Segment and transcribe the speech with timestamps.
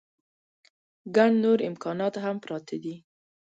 [1.15, 2.95] ګڼ نور امکانات هم پراته دي.